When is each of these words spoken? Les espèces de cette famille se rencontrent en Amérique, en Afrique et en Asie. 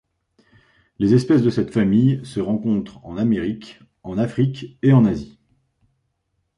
Les 0.97 1.13
espèces 1.13 1.43
de 1.43 1.51
cette 1.51 1.69
famille 1.69 2.25
se 2.25 2.39
rencontrent 2.39 3.05
en 3.05 3.17
Amérique, 3.17 3.79
en 4.01 4.17
Afrique 4.17 4.79
et 4.81 4.93
en 4.93 5.05
Asie. 5.05 5.37